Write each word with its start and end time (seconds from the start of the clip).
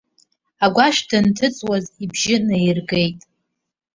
Агәашә 0.65 1.01
данҭыҵуаз, 1.09 1.85
ибжьы 2.03 2.37
наиргеит. 2.47 3.19